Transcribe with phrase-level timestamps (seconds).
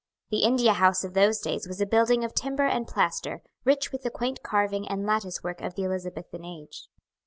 [0.31, 4.01] The India House of those days was a building of timber and plaster, rich with
[4.01, 6.87] the quaint carving and lattice work of the Elizabethan age.